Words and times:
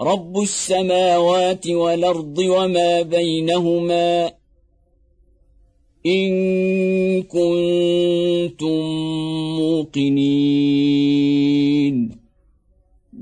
رب 0.00 0.40
السماوات 0.42 1.66
والأرض 1.68 2.38
وما 2.38 3.02
بينهما 3.02 4.32
إن 6.06 7.22
كنتم 7.22 8.80
موقنين 9.58 10.62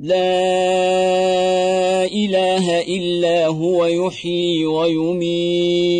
لا 0.00 0.44
اله 2.04 2.80
الا 2.80 3.46
هو 3.46 3.86
يحيي 3.86 4.66
ويميت 4.66 5.90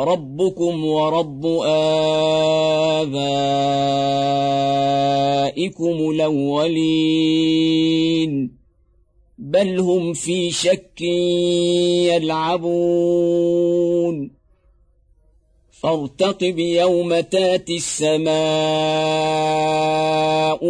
ربكم 0.00 0.84
ورب 0.84 1.46
ابائكم 5.66 6.10
الاولين 6.10 7.40
بل 9.42 9.78
هم 9.78 10.12
في 10.12 10.50
شك 10.50 11.00
يلعبون. 12.12 14.30
فارتقب 15.70 16.58
يوم 16.58 17.20
تاتي 17.20 17.76
السماء 17.76 18.34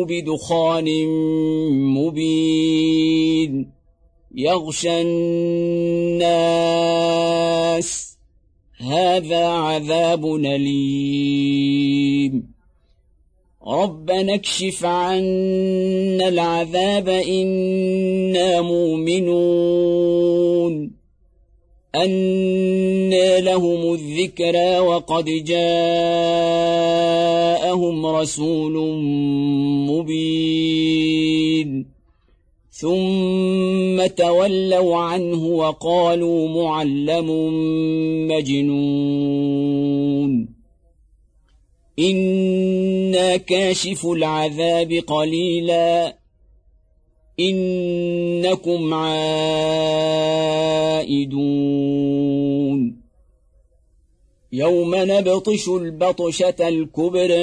بدخان 0.04 1.06
مبين. 1.94 3.70
يغشى 4.34 5.00
الناس. 5.00 6.30
هذا 8.78 9.46
عذاب 9.46 10.34
أليم. 10.34 12.39
ربنا 13.70 14.34
اكشف 14.34 14.84
عنا 14.84 16.28
العذاب 16.28 17.08
إنا 17.08 18.60
مؤمنون. 18.60 20.20
أنى 21.94 23.40
لهم 23.40 23.94
الذكرى 23.94 24.78
وقد 24.78 25.24
جاءهم 25.24 25.56
رسول 28.06 28.72
مبين. 29.90 31.86
ثم 32.70 34.06
تولوا 34.06 34.96
عنه 34.96 35.46
وقالوا 35.46 36.48
معلم 36.48 37.28
مجنون. 38.28 40.20
إنا 42.00 43.36
كاشف 43.36 44.06
العذاب 44.06 44.92
قليلاً 44.92 46.20
انكم 47.40 48.94
عائدون 48.94 49.20
يوم 54.52 54.94
نبطش 54.94 55.68
البطشه 55.68 56.68
الكبرى 56.68 57.34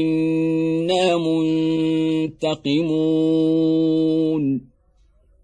أنا 0.00 1.16
منتقمون 2.36 2.82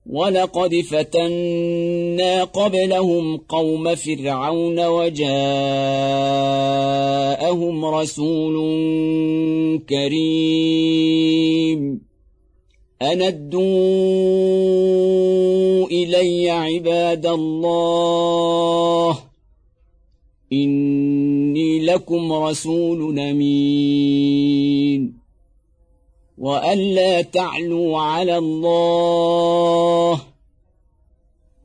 ولقد 0.08 0.74
فتنا 0.74 2.44
قبلهم 2.44 3.36
قوم 3.36 3.94
فرعون 3.94 4.86
وجاءهم 4.86 5.34
رسول 7.84 8.56
كريم. 9.88 12.00
أندوا 13.02 13.58
إلي 15.86 16.50
عباد 16.50 17.26
الله 17.26 19.18
إني 20.52 21.80
لكم 21.80 22.32
رسول 22.32 23.18
أمين. 23.18 25.17
والا 26.38 27.22
تعلوا 27.22 27.98
على 27.98 28.38
الله 28.38 30.20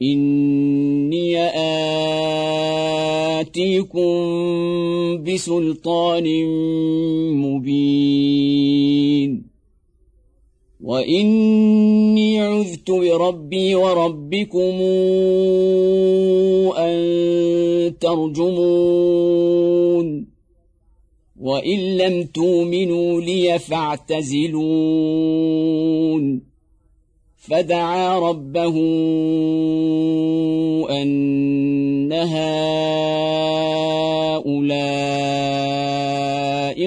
اني 0.02 1.40
اتيكم 3.42 4.14
بسلطان 5.24 6.46
مبين 7.36 8.94
واني 10.84 12.40
عذت 12.40 12.92
بربي 12.92 13.76
وربكم 13.76 14.82
ان 16.78 17.94
ترجمون 18.00 19.53
وإن 21.44 21.98
لم 21.98 22.24
تؤمنوا 22.24 23.22
لي 23.22 23.60
فاعتزلون. 23.60 24.64
فدعا 27.38 28.20
ربه 28.20 28.76
ان 30.90 32.14
هؤلاء 32.14 32.34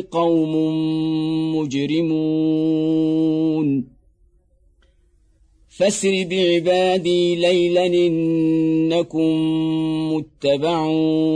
قوم 0.01 0.57
مجرمون. 1.57 3.17
فاسر 5.69 6.27
بعبادي 6.31 7.35
ليلا 7.35 7.87
إنكم 7.87 9.33
متبعون. 10.15 11.27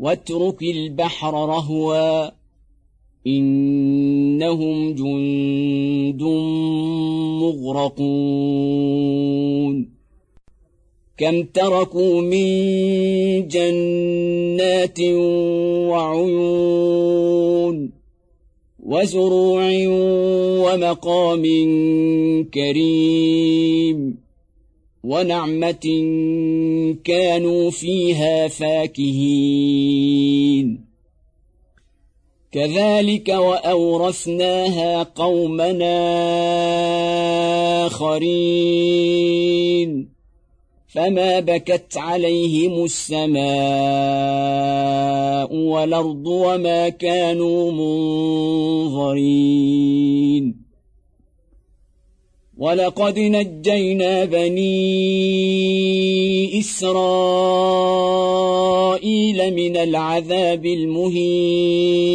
واترك 0.00 0.62
البحر 0.62 1.34
رهوا 1.34 2.30
إنهم 3.26 4.92
جند 4.92 6.22
مغرقون. 7.42 9.20
كم 11.18 11.42
تركوا 11.42 12.20
من 12.20 12.48
جنات 13.48 15.00
وعيون 15.90 17.90
وزروع 18.86 19.70
ومقام 20.64 21.44
كريم. 22.54 24.29
ونعمة 25.04 26.04
كانوا 27.04 27.70
فيها 27.70 28.48
فاكهين. 28.48 30.10
كذلك 32.52 33.28
وأورثناها 33.28 35.02
قومنا 35.02 35.96
آخرين. 37.86 39.00
فما 40.88 41.40
بكت 41.40 41.96
عليهم 41.96 42.84
السماء 42.84 43.40
والأرض 45.54 46.26
وما 46.26 46.88
كانوا 46.88 47.72
منظرين. 47.72 49.30
ولقد 52.60 53.18
نجينا 53.18 54.24
بني 54.24 54.70
إسرائيل 56.58 57.54
من 59.54 59.76
العذاب 59.76 60.66
المهين 60.66 62.10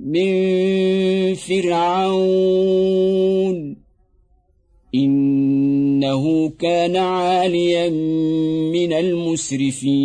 من 0.00 1.34
فرعون. 1.34 2.64
إنه 4.94 6.48
كان 6.48 6.96
عاليا 6.96 7.88
من 8.72 8.92
المسرفين. 8.92 10.04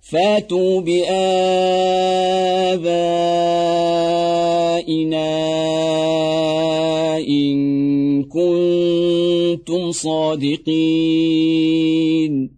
فاتوا 0.00 0.80
بآبائنا 0.80 1.18
إن 7.18 8.24
كنتم 8.24 9.92
صادقين. 9.92 12.57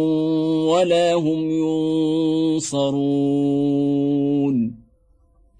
ولا 0.81 1.13
هم 1.13 1.51
ينصرون 2.57 3.11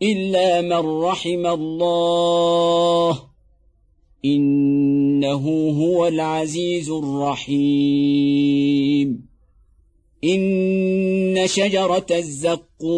إلا 0.01 0.61
من 0.61 1.01
رحم 1.01 1.45
الله 1.45 3.19
إنه 4.25 5.69
هو 5.69 6.07
العزيز 6.07 6.89
الرحيم. 6.89 8.31
إن 10.23 11.47
شجرة 11.47 12.05
الزقوم 12.11 12.91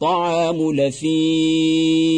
طعام 0.00 0.72
لثيم 0.72 2.10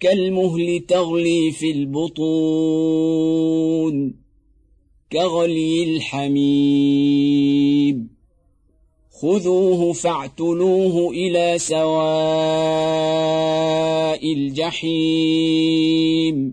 كالمهل 0.00 0.80
تغلي 0.88 1.52
في 1.52 1.70
البطون. 1.70 2.66
كغلي 5.12 5.82
الحميم. 5.82 8.08
خذوه 9.22 9.92
فاعتلوه 9.92 11.10
إلى 11.10 11.54
سواء 11.58 11.86
الجحيم. 14.32 16.52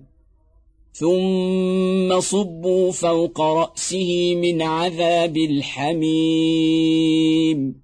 ثم 0.93 2.19
صبوا 2.19 2.91
فوق 2.91 3.41
رأسه 3.41 4.35
من 4.35 4.61
عذاب 4.61 5.37
الحميم. 5.37 7.75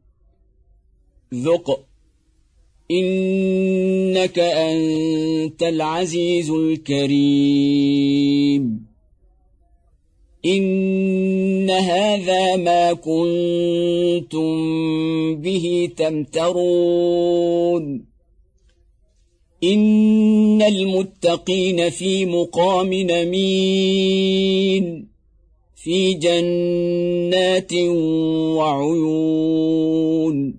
ذق. 1.34 1.80
إنك 2.92 4.40
أنت 4.40 5.64
العزيز 5.64 6.50
الكريم. 6.50 8.89
إن 10.46 11.70
هذا 11.70 12.56
ما 12.56 12.94
كنتم 12.94 14.56
به 15.36 15.90
تمترون. 15.98 18.06
إن 19.64 20.62
المتقين 20.62 21.90
في 21.90 22.26
مقام 22.26 22.94
نمين 22.94 25.08
في 25.76 26.14
جنات 26.14 27.74
وعيون. 28.56 30.59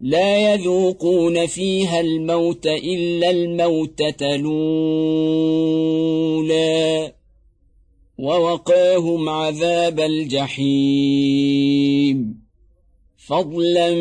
لا 0.00 0.54
يذوقون 0.54 1.46
فيها 1.46 2.00
الموت 2.00 2.66
إلا 2.66 3.30
الموتة 3.30 4.34
الأولى 4.34 4.72
ووقاهم 8.18 9.28
عذاب 9.28 10.00
الجحيم. 10.00 11.28
فضلا 13.16 13.94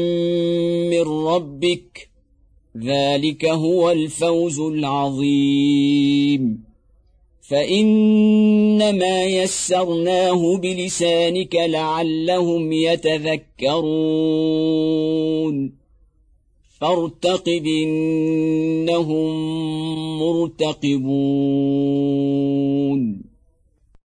من 0.90 1.02
ربك 1.02 2.10
ذلك 2.78 3.46
هو 3.46 3.92
الفوز 3.92 4.60
العظيم. 4.60 6.64
فإنما 7.42 9.24
يسرناه 9.24 10.58
بلسانك 10.58 11.56
لعلهم 11.56 12.74
يتذكرون. 12.74 13.48
فارتقب 16.80 17.66
إنهم 17.84 19.34
مرتقبون. 20.20 21.08